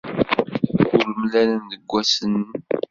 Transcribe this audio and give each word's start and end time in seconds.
Ur 0.95 1.05
mlalen 1.19 1.63
deg 1.71 1.83
wass-n. 1.89 2.35